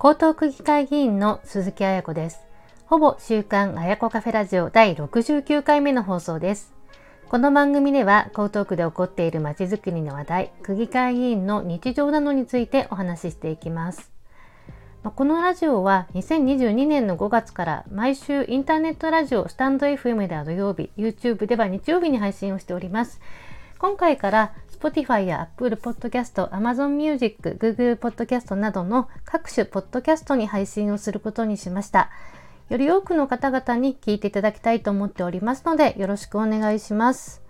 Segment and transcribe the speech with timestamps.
[0.00, 2.38] 江東区議会議員の鈴木彩子です。
[2.86, 6.72] ほぼ週刊彩子カフェラジオ第69回目の放送です。
[7.28, 14.12] この番組では江東区で起こっているまちづくりの話題、区議会議員の日常などについてお話ししていきます。
[15.02, 23.20] このラジオは2022年の5月から毎週インターネットラジオスタンド FM では土曜日、YouTube では日曜日に配信をしております。
[23.78, 32.10] 今回から Spotify や Apple Podcast、Amazon Music、Google Podcast などの各種ポッドキャストに配信をすることにしました。
[32.70, 37.40] より多くの方々に聞いていただきたいと思っておりますので、よろしくお願いします。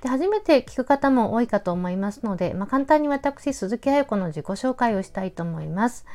[0.00, 6.06] で初めて聞く方も多いかと思いますので、まあ、簡単に私、鈴木彩子の自己紹介をしたいと思います。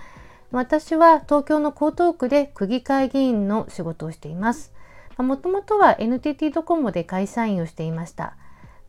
[0.51, 4.73] 私は東京の江東区で区議会議員の仕事をしています。
[5.17, 8.35] もともとは NTT ドコモで会社員をしていました。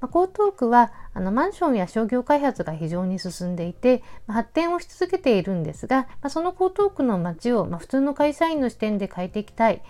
[0.02, 9.80] ま、江東区はあのマンションや商業開発が非常に進んでいて、ま、発展をし続けているんですが、ま、その江東区の街を、ま普通の会社員の視点で変えていきたい。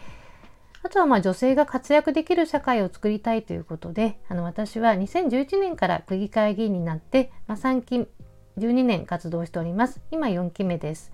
[0.85, 8.07] あとはま女性が活躍できる社会を作りたいということで、あの私は2011年から区議会議員になって、ま3期
[8.59, 10.01] 12年活動しております。
[10.11, 11.13] 今4期目です。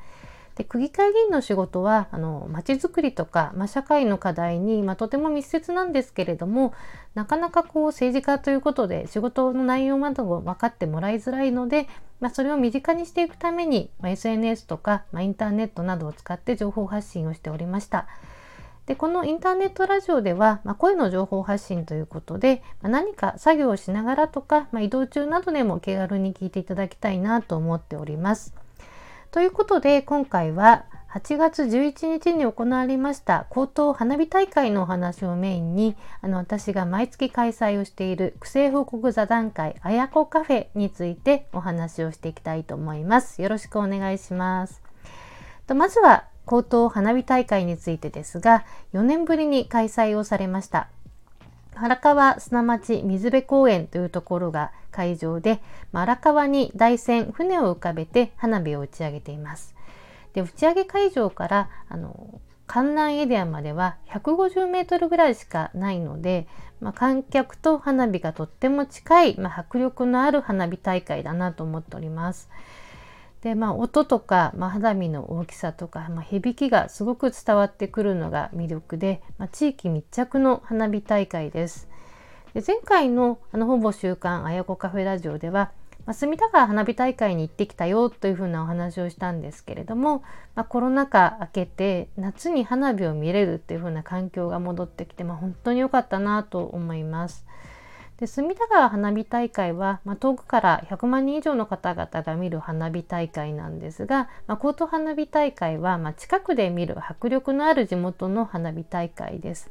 [0.58, 6.74] で区議会議員の仕事はあの街づくりとか、ま、社会の課題に、ま、とても密接なんですけれども
[7.14, 11.86] なかなかこう政治家ということで仕事の内容などを分かってもらいづらいので、
[12.18, 18.08] ま、それを身近にしていくために、ま SNS とか、まインターネットなどを使って情報発信をしておりました。
[18.86, 28.67] でこのインターネットラジオでは、ま、声の情報発信ということで、ま、何か作業をしながらとか、ま、移動中などでも気軽に聞いていただきたいなと思っております。
[29.30, 43.42] ということで今回は8月11日に行われました高等花火大会のお話をメインにあの私が毎月開催をしている区政報告座談会あやこカフェについてお話をしていきたいと思います。
[43.42, 44.82] よろしくお願いします。
[45.66, 48.64] とまずは高等花火大会についてですが
[48.94, 50.88] 4年ぶりに開催をされました。
[51.80, 55.60] 荒川砂町水辺公園というところが会場で
[55.92, 59.74] ま、荒川に台船、船を浮かべて花火を打ち上げています。
[60.34, 66.46] で打ち上げ会場からあの観覧エリアまでは150メートルぐらいしかないので、
[66.80, 72.50] まあ、観客と花火がとっても近い、まあ、迫力のある花火大会だなと思っております。
[73.42, 81.88] でまあ、音とか、まあ、花火の大きさとか、まあ、響きがすごく伝わってくるのが魅力で、まあ、地域密着の花火大会です。
[82.54, 85.70] で前回のあのほぼ週刊あやこカフェラジオでは、
[86.04, 90.24] まあ、隅田川花火大会に行ってきたよというふうなお話をしたんですけれども、
[90.56, 97.46] まあ、コロナ禍明けて夏に花火を見れるっていうふうな環境が戻ってきて、まあ、本当に良かったなと思います。
[98.18, 109.70] で隅田川花火大会は、まあ、遠くから100万人以上の方々が見る花火大会なんですが、まあ、高等花火大会は、まあ、近くで見る迫力のある地元の花火大会です。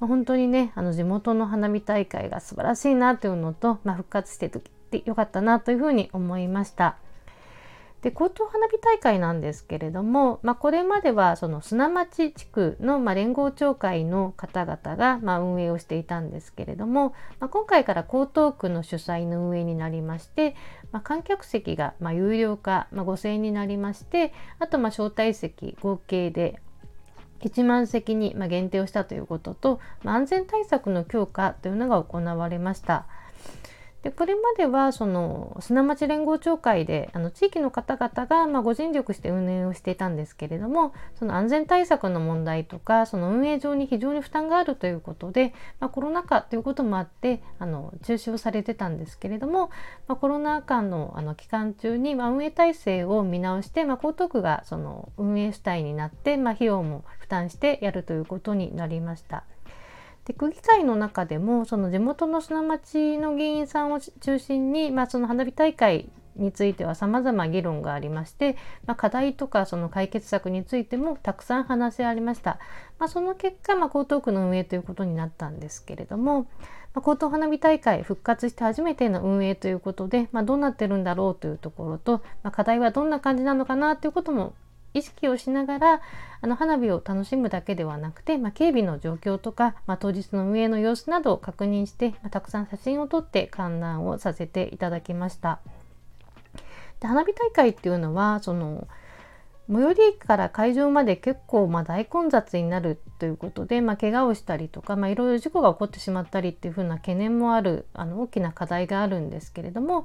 [0.00, 6.96] まあ、本当にねあの地元の花火大会が素晴らしいなというのと、まあ、復活しててよかったなというふうに思いました。
[8.04, 20.54] で高等花火大会なんですけれども、まあ、これまではその砂町地区の、ま、連合町会の方々が、ま、運営をしていたんですけれども、まあ、今回から江東区の主催の運営になりまして、
[20.92, 26.60] まあ、観客席が、ま、有料化、ま、5000円になりましてあとま招待席合計で
[27.40, 33.06] 1万席にま限定をしたということと、ま、安全対策の強化というのが行われました。
[34.04, 49.70] でこれまではその砂町連合協会であの地域の方々がまご尽力して運営をしていたんですけれどもその安全対策の問題とかその運営上に非常に負担があるということで、まあ、コロナ禍ということもあってあの中止をされてたんですけれども、
[50.06, 59.44] まあ、コロナ禍のあの期間中にま運営体制を見直して、まあ、江東区がその運営主体になって、ま、費用も負担してやるということになりました。
[60.24, 68.56] で区議会の中でもその地元の砂町の議員さんを中心に、まあ、その花火大会については様々議論がありまして、
[68.86, 72.58] まあ、課題とかその解決策についてもたくさん話し合いました。
[72.98, 76.46] まあ、その結果、まあ、江東区の運営ということになったんですけれども、
[76.94, 84.54] まあ、江東花火大会復活して初めての運営ということで、まあ、どうなってるんだろうというところと、まあ、課題はどんな感じなのかなということも
[84.94, 86.00] 意識をしながら
[86.40, 95.60] あの花火を楽しむだけではなくて、まあ、警備の状況とか、まあ、当日の運営の様子などを確認して、まあ、たくさん写真を撮って観覧をさせていただきました。
[97.00, 98.86] で花火大会っていうのはその
[99.70, 110.04] 最寄り駅から会場まで結構ま大混雑になるということで、まあ、怪我をしたりとか、まあ、いろいろ事故が起こってしまったりっていうふうな懸念もあるあの大きな課題があるんですけれども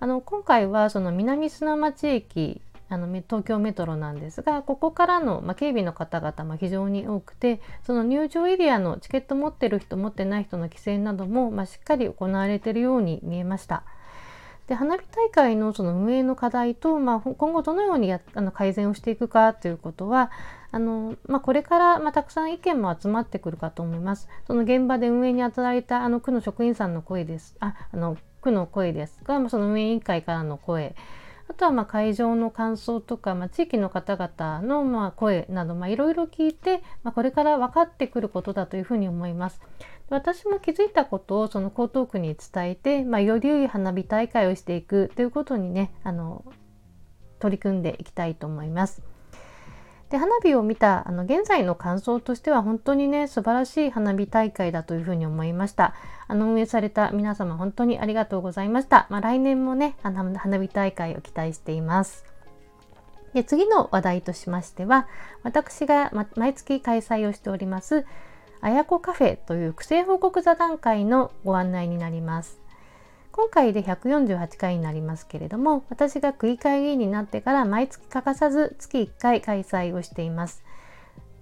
[0.00, 13.84] あの今回はその南砂町駅あの東京メトロなんですがここからの、まあ、警備の方々も非常に多くてその入場エリアのチケット持ってる人持ってない人の規制なども、まあ、しっかり行われているように見えました。
[14.68, 20.30] で花火大会のその運営の課題と、まあ、今後どのようにやあの改善をしていくかということは
[20.70, 24.28] あの、まあ、これから、まあ、たくさん意見も集まってくるかと思います。
[24.46, 30.94] その現場で運営に当たられたあの区の職員さんの声ですああの区の声ですが、まあ、その運営委員会からの声
[31.48, 39.60] あとはま会場の感想とか、まあ、地域の方々のま声などいろいろ聞いて、まあ、これから分かってくることだというふうに思います。
[40.10, 46.44] 私も気づいたことをその江東区に伝えて、まあ、より良い花火大会をしていくということにねあの
[47.38, 49.02] 取り組んでいきたいと思います。
[50.10, 55.94] で花火を見たあの現在の感想としては本当にね素晴らしい花火大会だというふうに思いました。
[56.26, 62.24] あの運営された皆様本当にありがとうございました、まあ、来年もねあの花火大会を期待しています。
[63.34, 65.06] で次の話題としましては
[65.42, 68.06] 私が毎月開催をしております
[68.60, 72.67] あやこカフェという区政報告座談会のご案内になります。
[73.38, 80.64] 今回で148回になりますけれども私が区議会議員になってから毎月欠かさず月1回開催をしています。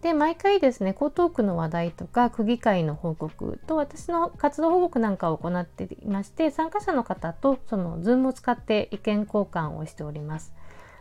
[0.03, 10.53] で毎回ですね江東区の話題とか区議会の報告と私の活動報告なんかを行っていまして参加者の方とその Zoom を使って意見交換をしております。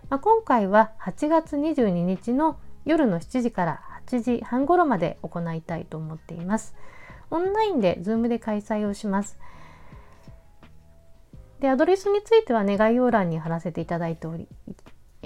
[0.09, 6.73] まあ、今回は8月22日の夜の7時から8時半頃まで行いたいと思っています。
[7.31, 9.37] オンラインで Zoom で開催をします。
[11.59, 14.47] でアドレスについてはね概要欄に貼らせていただいており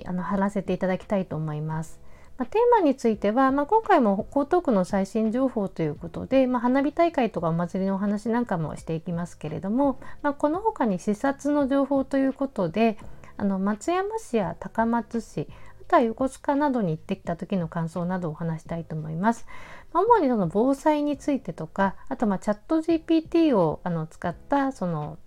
[0.05, 1.99] あの貼らせていただきたいと思います。
[2.37, 12.97] まあ、テーマについては、まあ、今回も江東区の最新情報ということで、まあ、花火大会とかお祭りのお話なんかもしていきますけれども、まこの他に視察の情報ということで
[13.35, 15.49] あの松山市や高松市
[15.81, 19.45] あとは横須賀などに行ってきた時の感想などをお話したいと思います。
[19.93, 25.17] 主にその防災についてとかあとまチャット GPT をあの使ったその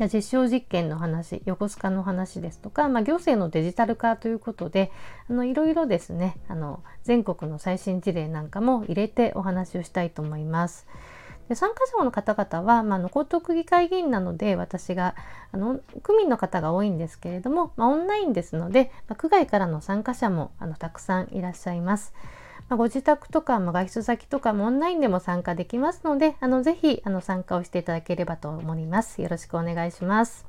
[0.00, 4.90] 実証実験の話横須賀の話ですとか、まあ、行政のデジタル化ということで
[5.28, 10.86] あのいろいろですねあの全国の最新事例なんかも入れてお話をしたいと思います。
[11.48, 15.14] で参加者の方々は、まあ、江東区議会議員なので私が
[15.50, 22.14] あの区民の方が多いんですけれども、まあ、オンラインですので、まあ、区外からの参加者もあのたくさんいらっしゃいます。
[22.72, 29.20] まあ、ご自宅とか、まあ、外出先とかもオンラインでも参加できますので、あのぜひあの参加をしていただければと思います。
[29.20, 30.46] よろしくお願いします。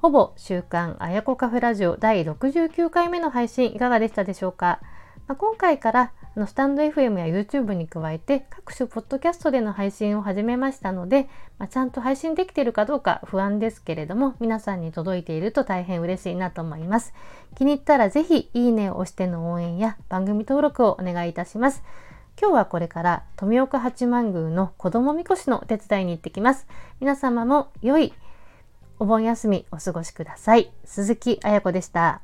[0.00, 4.78] ほぼ週刊あやこカフェラジオ第69回目の配信いかがでしたでしょうか、
[5.26, 17.12] まあ、今回からあのスタンド FM や YouTube に加えて各種ポッドキャストでの配信を始めましたので、まあ、ちゃんと配信できているかどうか不安ですけれども皆さんに届いていると大変嬉しいなと思います。
[17.56, 21.82] 気に入ったらぜひいいねを押しての応援や番組登録をお願いいたします。
[22.40, 26.68] 今日はこれから富岡八幡宮の子供みこしのお手伝いに行ってきます。
[27.00, 28.14] 皆様も良い
[29.00, 30.70] お盆休みお過ごしください。
[30.84, 32.20] 鈴木彩子でした。